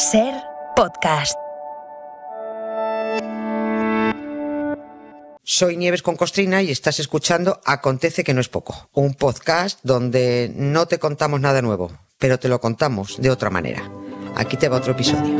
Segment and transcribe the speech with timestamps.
[0.00, 0.32] Ser
[0.76, 1.36] podcast.
[5.42, 10.50] Soy Nieves con Costrina y estás escuchando Acontece que no es poco, un podcast donde
[10.56, 13.90] no te contamos nada nuevo, pero te lo contamos de otra manera.
[14.36, 15.36] Aquí te va otro episodio.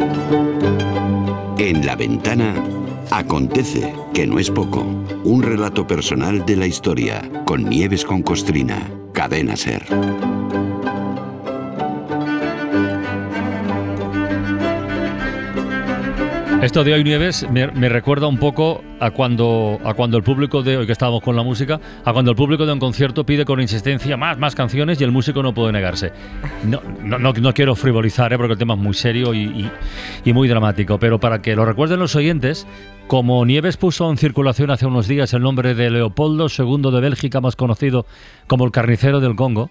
[1.57, 2.55] En la ventana
[3.11, 4.83] Acontece que no es poco,
[5.25, 9.87] un relato personal de la historia con Nieves con Costrina, cadena ser.
[16.63, 20.77] Esto de hoy Nieves me, recuerda un poco a cuando, a cuando el público de
[20.77, 23.63] hoy que estábamos con la música, a cuando el público de un concierto pide con
[23.63, 26.13] insistencia más, más canciones y el músico no puede negarse.
[26.67, 28.37] No, no, no, quiero frivolizar, ¿eh?
[28.37, 29.71] porque el tema es muy serio y,
[30.23, 32.67] y muy dramático, pero para que lo recuerden los oyentes,
[33.07, 37.41] como Nieves puso en circulación hace unos días el nombre de Leopoldo II de Bélgica,
[37.41, 38.05] más conocido
[38.47, 39.71] como el carnicero del Congo,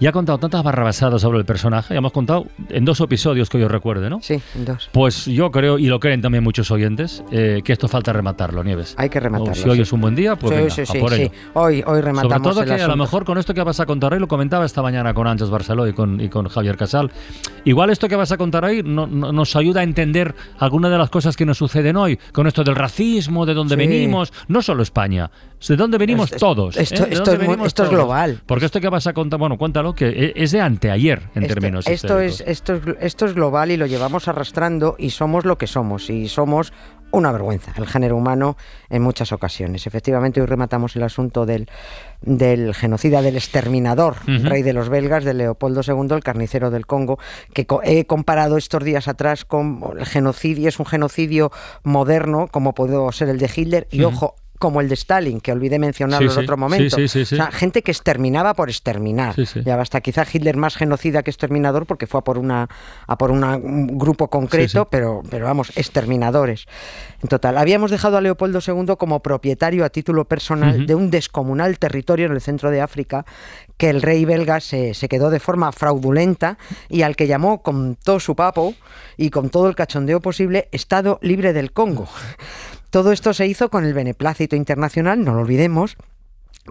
[0.00, 3.58] y ha contado tantas barrabasadas sobre el personaje, ya hemos contado en dos episodios que
[3.58, 4.20] yo recuerde, ¿no?
[4.22, 4.88] Sí, en dos.
[4.92, 8.94] Pues yo creo, y lo creen también muchos oyentes, eh, que esto falta rematarlo, Nieves.
[8.96, 9.52] Hay que rematarlo.
[9.52, 9.82] O si hoy sí.
[9.82, 11.22] es un buen día, pues sí, venga, sí, a sí, por sí.
[11.22, 11.32] ello.
[11.54, 12.96] Hoy, hoy rematamos Sobre todo el que a asunto.
[12.96, 15.50] lo mejor con esto que vas a contar hoy, lo comentaba esta mañana con Ángeles
[15.50, 17.10] Barceló y con, y con Javier Casal,
[17.64, 20.98] igual esto que vas a contar hoy no- no- nos ayuda a entender algunas de
[20.98, 24.82] las cosas que nos suceden hoy, con esto del racismo, de dónde venimos, no solo
[24.82, 25.30] España,
[25.66, 26.76] de dónde venimos Esto- todos.
[26.76, 26.82] ¿eh?
[26.82, 28.00] esto- ¿De esto dónde es venimos esto es todos?
[28.02, 28.40] global.
[28.46, 31.54] Porque esto que vas a contar, bueno, cuéntalo, que e- es de anteayer en Esto-
[31.54, 35.58] términos esto es, esto, es, esto es global y lo llevamos arrastrando y somos lo
[35.58, 36.72] que somos y somos
[37.10, 38.58] una vergüenza, el género humano
[38.90, 39.86] en muchas ocasiones.
[39.86, 41.66] Efectivamente, hoy rematamos el asunto del,
[42.20, 47.18] del genocida, del exterminador, rey de los belgas, de Leopoldo II, el carnicero del Congo,
[47.54, 51.50] que co- he comparado estos días atrás con el genocidio, es un genocidio
[51.82, 55.78] moderno, como pudo ser el de Hitler, y ojo, como el de Stalin, que olvidé
[55.78, 56.96] mencionarlo Sí, en otro momento.
[56.96, 57.34] sí, sí, sí.
[57.34, 59.34] O sea, gente que exterminaba por exterminar.
[59.64, 62.68] Ya basta, quizá Hitler más genocida que exterminador porque fue a por una
[63.06, 66.66] a por una- un grupo concreto, pero pero vamos, exterminadores.
[67.22, 71.78] En total, habíamos dejado a Leopoldo II como propietario a título personal de un descomunal
[71.78, 73.24] territorio en el centro de África
[73.76, 77.96] que el rey belga se, se quedó de forma fraudulenta y al que llamó con
[78.02, 78.74] todo su papo
[79.16, 82.08] y con todo el cachondeo posible Estado Libre del Congo.
[82.90, 85.96] Todo esto se hizo con el beneplácito internacional, no lo olvidemos,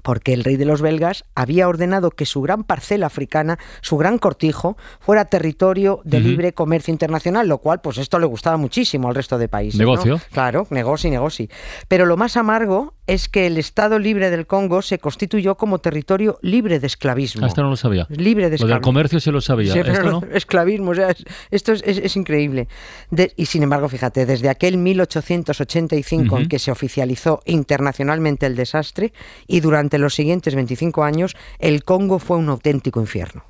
[0.03, 4.19] porque el rey de los belgas había ordenado que su gran parcela africana, su gran
[4.19, 9.15] cortijo, fuera territorio de libre comercio internacional, lo cual, pues esto le gustaba muchísimo al
[9.15, 9.79] resto de países.
[9.79, 9.85] ¿no?
[9.87, 10.21] Negocio.
[10.31, 11.47] Claro, negocio y negocio.
[11.87, 16.37] Pero lo más amargo es que el Estado libre del Congo se constituyó como territorio
[16.43, 17.45] libre de esclavismo.
[17.45, 18.05] Ah, Esto no lo sabía.
[18.09, 18.81] Libre de Lo del esclavismo.
[18.81, 19.73] comercio sí lo sabía.
[19.73, 20.27] Sí, pero Esto no, no.
[20.35, 22.67] esclavismo, o sea, es- esto es, es- es increíble.
[23.09, 26.49] De- y sin embargo, fíjate, desde aquel 1885 en Ujú.
[26.49, 29.13] que se oficializó internacionalmente el desastre
[29.47, 33.43] y durante los siguientes 25 años, el Congo fue un auténtico infierno.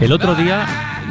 [0.00, 0.64] El otro día,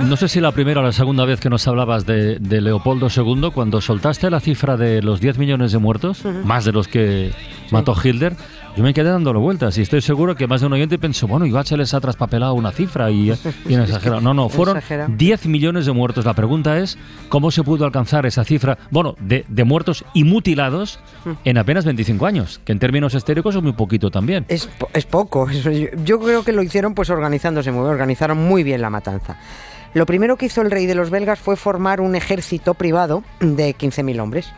[0.06, 3.10] no sé si la primera o la segunda vez que nos hablabas de, de Leopoldo
[3.14, 7.34] II, cuando soltaste la cifra de los 10 millones de muertos, más de los que
[7.72, 8.36] mató Hitler,
[8.76, 11.46] yo me quedé dándole vueltas y estoy seguro que más de un oyente pensó, bueno,
[11.64, 13.32] se les ha traspapelado una cifra y,
[13.68, 14.22] y han exagerado.
[14.22, 15.14] No, no, fueron Exagerado.
[15.18, 16.26] 10 millones de muertos.
[16.26, 16.98] La pregunta es,
[17.30, 21.00] ¿cómo se pudo alcanzar esa cifra, bueno, de, de muertos y mutilados
[21.44, 22.62] en apenas 25 años?
[22.64, 24.46] Que en términos históricos es muy poquito también.
[24.48, 25.48] Es, es poco.
[26.06, 29.38] yo creo que lo hicieron pues organizándose muy bien, organizaron muy bien la matanza.
[29.94, 33.76] Lo primero que hizo el rey de los belgas fue formar un ejército privado de
[33.76, 34.54] 15.000 hombres.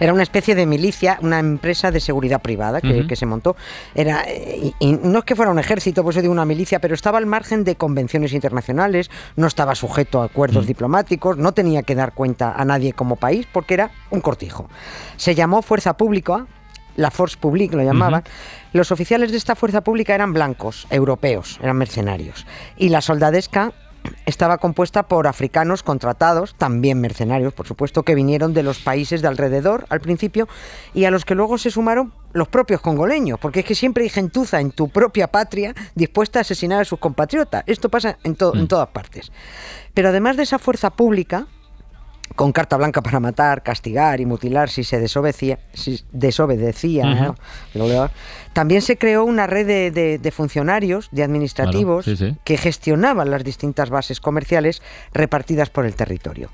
[0.00, 3.56] Era una especie de milicia, una empresa de seguridad privada que, se montó.
[3.94, 6.94] Era, y, y no es que fuera un ejército, por eso digo una milicia, pero
[6.94, 11.94] estaba al margen de convenciones internacionales, no estaba sujeto a acuerdos diplomáticos, no tenía que
[11.94, 14.68] dar cuenta a nadie como país porque era un cortijo.
[15.16, 16.46] Se llamó Fuerza Pública,
[16.96, 18.22] la Force Publique lo llamaban.
[18.72, 22.46] Los oficiales de esta fuerza pública eran blancos, europeos, eran mercenarios.
[22.76, 23.72] Y la soldadesca
[24.26, 29.28] estaba compuesta por africanos contratados, también mercenarios, por supuesto, que vinieron de los países de
[29.28, 30.48] alrededor al principio
[30.94, 34.08] y a los que luego se sumaron los propios congoleños, porque es que siempre hay
[34.10, 37.62] gentuza en tu propia patria dispuesta a asesinar a sus compatriotas.
[37.66, 39.30] Esto pasa en, to- en todas partes.
[39.94, 41.46] Pero además de esa fuerza pública,
[42.36, 45.58] con carta blanca para matar, castigar y mutilar si se desobedecía.
[48.52, 52.36] También se creó una red de, de- de funcionarios, de administrativos, Claro, sí, sí.
[52.44, 54.82] que gestionaban las distintas bases comerciales
[55.14, 56.50] repartidas por el territorio.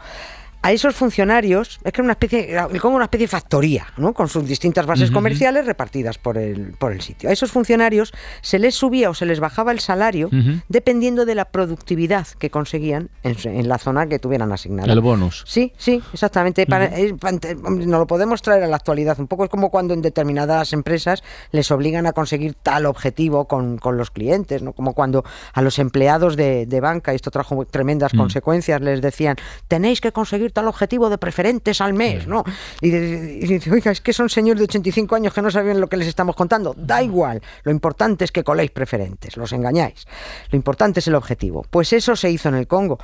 [0.61, 4.13] A esos funcionarios, es que era una especie, era una especie de factoría, ¿no?
[4.13, 7.29] con sus distintas bases comerciales repartidas por el, por el sitio.
[7.31, 8.13] A esos funcionarios
[8.43, 10.29] se les subía o se les bajaba el salario
[10.69, 14.93] dependiendo de la productividad que conseguían en, en la zona que tuvieran asignada.
[14.93, 15.45] El bonus.
[15.47, 16.67] Sí, sí, exactamente.
[16.67, 19.19] Te- hombre, nos lo podemos traer a la actualidad.
[19.21, 21.23] Un poco es como cuando en determinadas empresas
[21.53, 24.73] les obligan a conseguir tal objetivo con, con los clientes, ¿no?
[24.73, 28.19] Como cuando a los empleados de, de banca, y esto trajo tremendas Mm.
[28.19, 29.37] consecuencias, les decían,
[29.69, 32.45] tenéis que conseguir tal objetivo de preferentes al mes, ¿no?
[32.81, 35.97] Y, dice, oiga, es que son señores de 85 años que no saben lo que
[35.97, 36.75] les estamos contando.
[36.77, 40.07] Da igual, lo importante es que coléis preferentes, los engañáis.
[40.51, 41.65] Lo importante es el objetivo.
[41.71, 42.99] Pues eso se hizo en el Congo,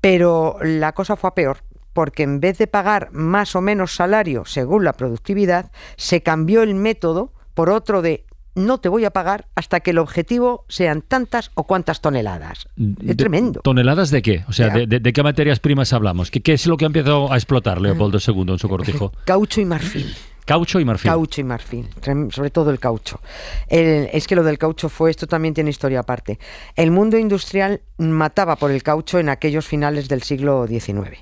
[0.00, 1.58] pero la cosa fue a peor
[1.92, 6.74] porque en vez de pagar más o menos salario según la productividad, se cambió el
[6.74, 8.24] método por otro de
[8.54, 12.68] no te voy a pagar hasta que el objetivo sean tantas o cuantas toneladas.
[12.76, 13.60] Es De- tremendo.
[13.62, 14.44] ¿Toneladas de qué?
[14.48, 14.74] O sea, Ya.
[14.74, 16.30] de, de- de qué materias primas hablamos?
[16.30, 19.12] ¿Qué, qué es lo que ha empezado a explotar Leopoldo II en su cortijo?
[19.24, 20.14] Caucho y marfil.
[20.50, 21.10] Caucho y marfil.
[21.10, 21.88] Caucho y marfil,
[22.32, 23.20] sobre todo el caucho.
[23.68, 26.38] El- es que lo del caucho fue, esto también tiene historia aparte.
[26.76, 31.18] El mundo industrial mataba por el caucho en aquellos finales del siglo XIX.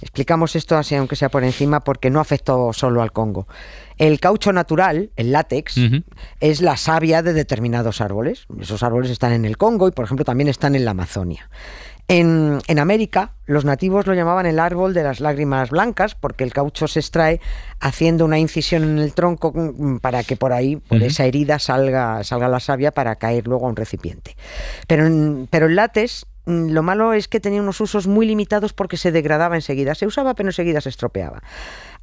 [0.00, 3.46] Explicamos esto así, aunque sea por encima, porque no afectó solo al Congo.
[3.98, 5.76] El caucho natural, el látex,
[6.40, 8.46] es la savia de determinados árboles.
[8.60, 11.48] Esos árboles están en el Congo y, por ejemplo, también están en la Amazonia.
[12.12, 16.52] En, en América, los nativos lo llamaban el árbol de las lágrimas blancas, porque el
[16.52, 17.40] caucho se extrae
[17.80, 22.22] haciendo una incisión en el tronco mm, para que por ahí, por esa herida, salga,
[22.22, 24.36] salga la savia para caer luego a un recipiente.
[24.86, 28.74] Pero, en- pero el látex, mm, lo malo es que tenía unos usos muy limitados
[28.74, 29.94] porque se degradaba enseguida.
[29.94, 31.42] Se usaba, pero enseguida se estropeaba.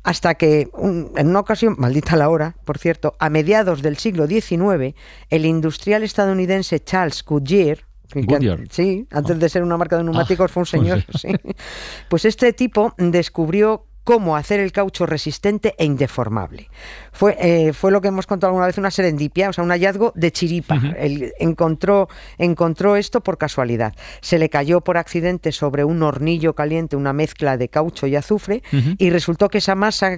[0.02, 4.26] Hasta que, un- en una ocasión, maldita la hora, por cierto, a mediados del siglo
[4.26, 4.96] XIX,
[5.30, 8.60] el industrial estadounidense Charles Goodyear, Goodyear.
[8.70, 11.30] sí, antes de ser una marca de neumáticos Ah, fue un señor, pues sí.
[12.10, 16.68] Pues este tipo descubrió cómo hacer el caucho resistente e indeformable.
[17.12, 20.14] Fue, eh, fue lo que hemos contado alguna vez, una serendipia, o sea, un hallazgo
[20.16, 20.82] de chiripa.
[20.98, 22.08] Él encontró,
[22.40, 23.94] encontró esto por casualidad.
[24.22, 28.64] Se le cayó por accidente sobre un hornillo caliente una mezcla de caucho y azufre
[28.98, 30.18] y resultó que esa masa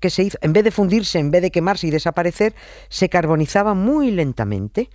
[0.00, 2.54] que se hizo, en vez de fundirse, en vez de quemarse y desaparecer,
[2.88, 4.88] se carbonizaba muy lentamente.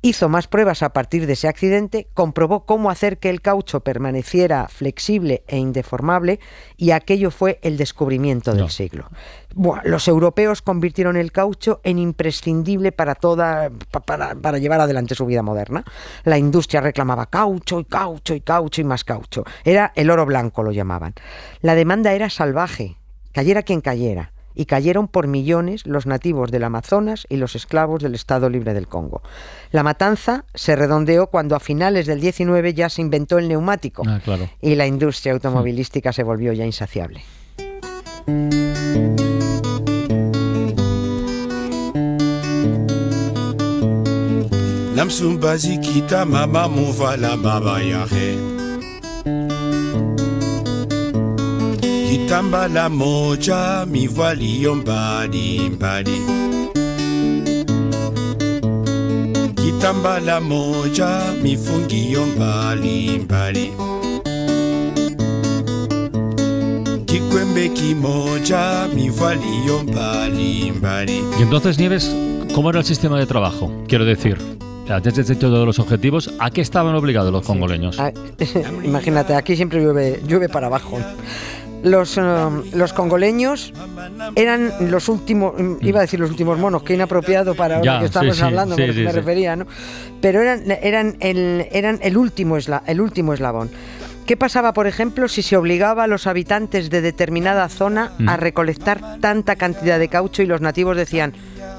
[0.00, 4.68] Hizo más pruebas a partir de ese accidente, comprobó cómo hacer que el caucho permaneciera
[4.68, 6.38] flexible e indeformable
[6.76, 8.68] y aquello fue el descubrimiento del No.
[8.68, 9.08] siglo.
[9.82, 15.26] Los europeos convirtieron el caucho en imprescindible para toda pa- para, para llevar adelante su
[15.26, 15.82] vida moderna.
[16.22, 19.42] La industria reclamaba caucho y caucho y caucho y más caucho.
[19.64, 21.14] Era el oro blanco lo llamaban.
[21.60, 22.98] La demanda era salvaje,
[23.32, 28.16] cayera quien cayera y cayeron por millones los nativos del Amazonas y los esclavos del
[28.16, 29.22] Estado Libre del Congo.
[29.70, 34.20] La matanza se redondeó cuando a finales del 19 ya se inventó el neumático Ah,
[34.22, 34.50] claro.
[34.60, 37.22] y la industria automovilística se volvió ya insaciable.
[44.94, 48.57] Namsumbazi kita mama muvala baba yahe
[60.08, 62.24] Moja moja mifungiyo
[67.06, 68.88] Kikwembe kimoja
[71.38, 72.16] Y entonces, Nieves,
[72.54, 73.70] ¿cómo era el sistema de trabajo?
[73.86, 74.38] Quiero decir,
[74.88, 77.98] antes de todos los objetivos, ¿a qué estaban obligados los congoleños?
[78.00, 78.12] Ah,
[78.84, 80.98] Imagínate, aquí siempre llueve, llueve para abajo.
[81.82, 82.22] Los, eh,
[82.74, 83.72] los congoleños
[84.34, 88.06] eran los últimos, iba a decir los últimos monos, que inapropiado para ahora Ya, que
[88.06, 89.66] estamos sí, hablando, sí, me, sí, me refería, ¿no?
[90.20, 93.70] Pero eran, eran, el, eran el, último esla- el último eslabón.
[94.26, 98.40] ¿Qué pasaba, por ejemplo, si se obligaba a los habitantes de determinada zona a Mm.
[98.40, 101.32] recolectar tanta cantidad de caucho y los nativos decían,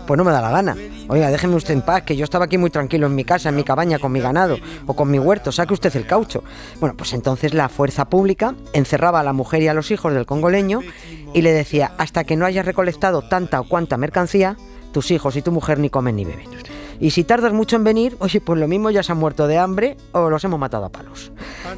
[0.10, 0.76] pues no me da la gana.
[1.08, 3.56] Oiga, déjeme usted en paz, que yo estaba aquí muy tranquilo en mi casa, en
[3.56, 6.44] mi cabaña, con mi ganado o con mi huerto, saque usted el caucho.
[6.80, 10.26] Bueno, pues entonces la fuerza pública encerraba a la mujer y a los hijos del
[10.26, 10.80] congoleño
[11.32, 14.58] y le decía, hasta que no hayas recolectado tanta o cuanta mercancía,
[14.94, 16.50] tus hijos y tu mujer ni comen ni beben.
[17.00, 19.60] Y si tardas mucho en venir, oye, pues lo mismo ya se han muerto de
[19.60, 21.32] hambre o los hemos matado a palos.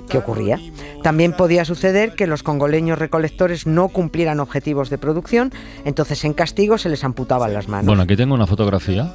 [0.10, 0.60] ¿Qué ocurría?
[1.04, 5.52] También podía suceder que los congoleños recolectores no cumplieran objetivos de producción,
[5.86, 7.86] entonces en castigo se les amputaban las manos.
[7.88, 9.14] Bueno, aquí tengo una fotografía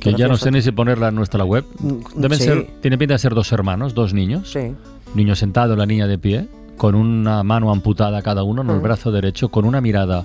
[0.00, 1.64] que ya no sé ni si ponerla en nuestra web.
[1.80, 2.44] Mm, Deben sí.
[2.44, 4.50] ser, tiene pinta de ser dos hermanos, dos niños.
[4.52, 4.72] Sí.
[5.14, 8.82] Niño sentado, la niña de pie, con una mano amputada cada uno en el Mm.
[8.82, 10.24] brazo derecho, con una mirada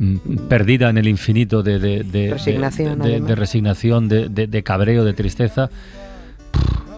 [0.00, 0.16] mm,
[0.48, 3.38] perdida en el infinito de, de- de- Resignación, de, de además.
[3.38, 5.70] resignación, de, de- de cabreo, de tristeza.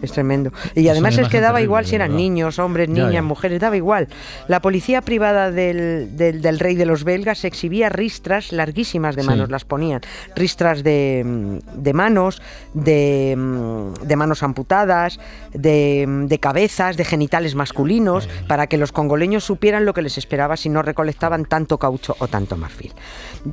[0.02, 0.52] Es tremendo.
[0.74, 2.18] Y además es que daba terrible, igual si eran verdad.
[2.22, 3.22] niños, hombres, niñas, ya.
[3.22, 4.08] mujeres, daba igual.
[4.48, 9.28] La policía privada del, del- del rey de los belgas exhibía ristras larguísimas de Sí.
[9.28, 10.00] manos, las ponían.
[10.34, 12.40] Ristras de, de manos,
[12.74, 13.36] de,
[14.02, 15.18] de manos amputadas,
[15.52, 20.56] de, de cabezas, de genitales masculinos, para que los congoleños supieran lo que les esperaba
[20.56, 22.92] si no recolectaban tanto caucho o tanto marfil.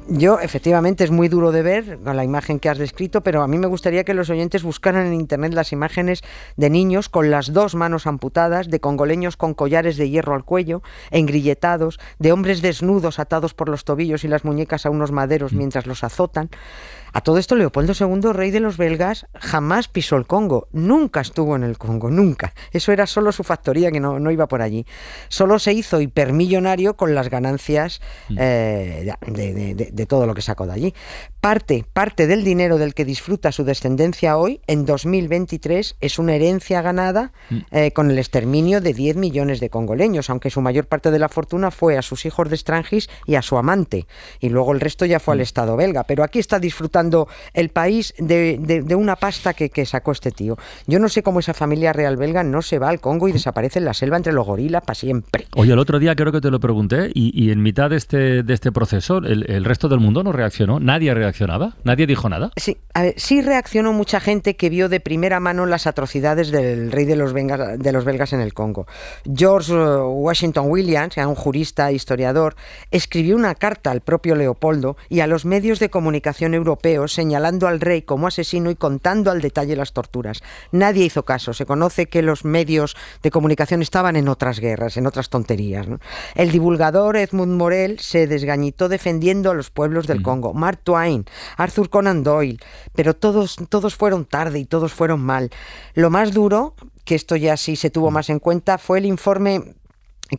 [0.09, 3.47] Yo, efectivamente, es muy duro de ver con la imagen que has descrito, pero a
[3.47, 6.21] mí me gustaría que los oyentes buscaran en internet las imágenes
[6.57, 10.81] de niños con las dos manos amputadas, de congoleños con collares de hierro al cuello,
[11.11, 15.85] engrilletados, de hombres desnudos atados por los tobillos y las muñecas a unos maderos mientras
[15.85, 16.49] los azotan.
[17.13, 21.55] A todo esto, Leopoldo II, rey de los belgas, jamás pisó el Congo, nunca estuvo
[21.55, 22.53] en el Congo, nunca.
[22.71, 24.85] Eso era solo su factoría que no, no iba por allí.
[25.29, 28.01] Solo se hizo hipermillonario con las ganancias
[28.35, 30.93] eh, de, de- de- de todo lo que sacó de allí.
[31.39, 36.81] Parte, parte del dinero del que disfruta su descendencia hoy, en 2023, es una herencia
[36.81, 37.31] ganada
[37.71, 41.29] eh, con el exterminio de 10 millones de congoleños, aunque su mayor parte de la
[41.29, 44.07] fortuna fue a sus hijos de Strangis y a su amante.
[44.39, 46.05] Y luego el resto ya fue al Estado belga.
[46.05, 47.02] Pero aquí está disfrutando
[47.53, 50.57] el país de, de- de una pasta que, que sacó este tío.
[50.87, 53.79] Yo no sé cómo esa familia real belga no se va al Congo y desaparece
[53.79, 55.47] en la selva entre los gorilas para siempre.
[55.55, 58.43] Oye, el otro día creo que te lo pregunté y, y en mitad de este,
[58.43, 62.51] de este proceso el, el resto del mundo no reaccionó, nadie reaccionaba, nadie dijo nada.
[62.57, 66.91] Sí, a ver, sí reaccionó mucha gente que vio de primera mano las atrocidades del
[66.91, 68.85] rey de los, vengas- de los belgas en el Congo.
[69.35, 72.55] George eh, Washington Williams, un jurista e historiador,
[72.91, 77.79] escribió una carta al propio Leopoldo y a los medios de comunicación europeos señalando al
[77.79, 80.41] rey como asesino y contando al detalle las torturas.
[80.71, 81.53] Nadie hizo caso.
[81.53, 85.87] Se conoce que los medios de comunicación estaban en otras guerras, en otras tonterías.
[85.87, 85.99] ¿no?
[86.35, 90.53] El divulgador Edmund Morel se desgañitó defendiendo a los pueblos del Congo.
[90.53, 91.25] Mark Twain,
[91.57, 92.59] Arthur Conan Doyle,
[92.95, 95.49] pero todos, todos fueron tarde y todos fueron mal.
[95.93, 99.75] Lo más duro, que esto ya sí se tuvo más en cuenta, fue el informe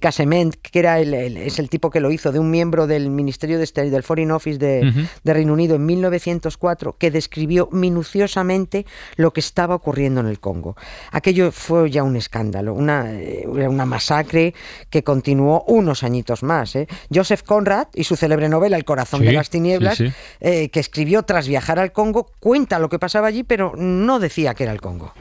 [0.01, 3.11] Casement, que era el, el- es el tipo que lo hizo, de un miembro del
[3.11, 8.87] Ministerio de Exterior, del Foreign Office de, Reino Unido en 1904, que describió minuciosamente
[9.17, 10.77] lo que estaba ocurriendo en el Congo.
[11.13, 14.55] Aquello fue ya un escándalo, una, eh, una masacre
[14.91, 16.75] que continuó unos añitos más.
[16.77, 16.89] ¿eh?
[17.15, 20.15] Joseph Conrad y su célebre novela El corazón Sí, de las tinieblas, sí, sí.
[20.41, 24.55] eh, que escribió tras viajar al Congo, cuenta lo que pasaba allí, pero no decía
[24.55, 25.13] que era el Congo.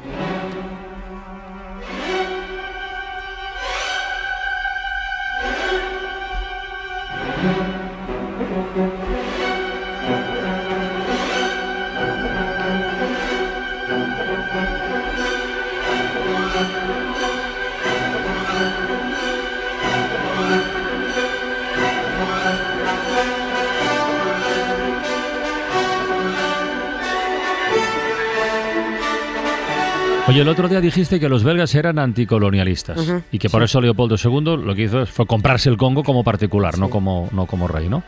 [30.33, 32.97] Oye, el otro día dijiste que los belgas eran anticolonialistas
[33.31, 33.65] y que por sí.
[33.65, 37.45] eso Leopoldo II lo que hizo fue comprarse el Congo como particular, no, como, no
[37.45, 38.01] como rey, ¿no?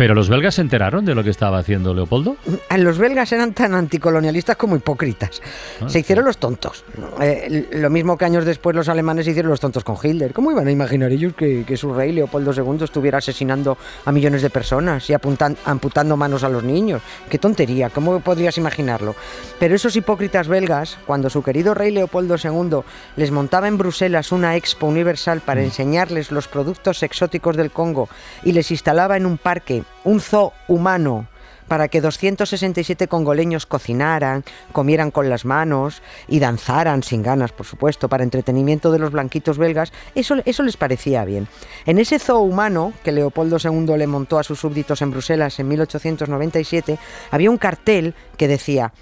[0.00, 2.36] Pero los belgas se enteraron de lo que estaba haciendo Leopoldo.
[2.70, 5.42] A Los belgas eran tan anticolonialistas como hipócritas.
[5.78, 6.84] Ah, Se hicieron los tontos.
[7.20, 10.32] Eh, lo mismo que años después los alemanes se hicieron los tontos con Hitler.
[10.32, 13.76] ¿Cómo iban a imaginar ellos que, que su rey Leopoldo II estuviera asesinando
[14.06, 17.02] a millones de personas y apuntan- amputando manos a los niños?
[17.28, 19.14] Qué tontería, ¿cómo podrías imaginarlo?
[19.58, 22.80] Pero esos hipócritas belgas, cuando su querido rey Leopoldo II
[23.16, 28.08] les montaba en Bruselas una expo universal para enseñarles los productos exóticos del Congo
[28.42, 31.26] y les instalaba en un parque un zoo humano
[31.70, 34.42] para que 267 congoleños cocinaran,
[34.72, 39.56] comieran con las manos y danzaran sin ganas, por supuesto, para entretenimiento de los blanquitos
[39.56, 41.46] belgas, eso, eso les parecía bien.
[41.86, 45.68] En ese zoo humano que Leopoldo II le montó a sus súbditos en Bruselas en
[45.68, 46.98] 1897,
[47.30, 48.92] había un cartel que decía,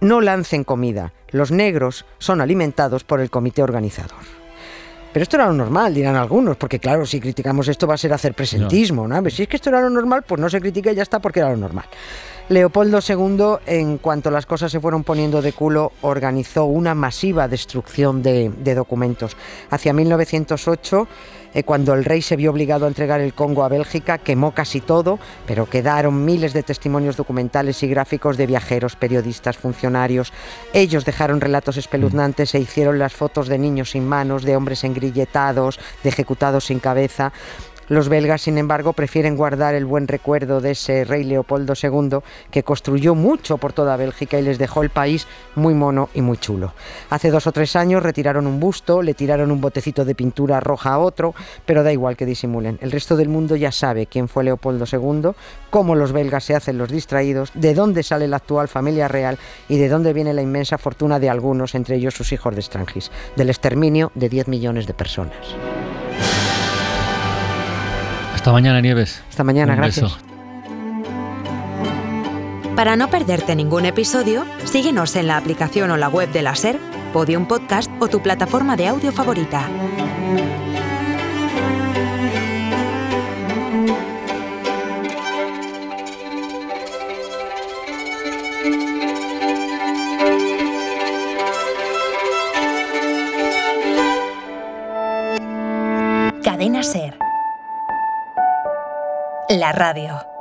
[0.00, 4.20] no lancen comida, los negros son alimentados por el comité organizador.
[5.18, 8.12] Pero esto era lo normal, dirán algunos, porque claro, si criticamos esto va a ser
[8.12, 9.30] hacer presentismo, ¿no?
[9.30, 11.40] Si es que esto era lo normal, pues no se critica y ya está porque
[11.40, 11.86] era lo normal.
[12.48, 18.22] Leopoldo II, en cuanto las cosas se fueron poniendo de culo, organizó una masiva destrucción
[18.22, 19.36] de, de documentos.
[19.70, 21.08] Hacia 1908,
[21.54, 24.80] eh, cuando el rey se vio obligado a entregar el Congo a Bélgica, quemó casi
[24.80, 30.32] todo, pero quedaron miles de testimonios documentales y gráficos de viajeros, periodistas, funcionarios.
[30.72, 35.78] Ellos dejaron relatos espeluznantes e hicieron las fotos de niños sin manos, de hombres engrilletados,
[36.02, 37.32] de ejecutados sin cabeza.
[37.88, 42.18] Los belgas, sin embargo, prefieren guardar el buen recuerdo de ese rey Leopoldo II
[42.50, 46.36] que construyó mucho por toda Bélgica y les dejó el país muy mono y muy
[46.36, 46.74] chulo.
[47.08, 50.92] Hace dos o tres años retiraron un busto, le tiraron un botecito de pintura roja
[50.92, 52.78] a otro, pero da igual que disimulen.
[52.82, 55.30] El resto del mundo ya sabe quién fue Leopoldo II,
[55.70, 59.78] cómo los belgas se hacen los distraídos, de dónde sale la actual familia real y
[59.78, 63.48] de dónde viene la inmensa fortuna de algunos, entre ellos sus hijos de Strangis, del
[63.48, 65.56] exterminio de 10 millones de personas.
[68.48, 69.22] Hasta mañana, Nieves.
[69.28, 70.10] Hasta mañana, Un gracias.
[70.10, 70.18] beso.
[72.74, 76.78] Para no perderte ningún episodio, síguenos en la aplicación o la web de la SER,
[77.12, 79.68] Podium Podcast o tu plataforma de audio favorita.
[99.58, 100.37] La radio.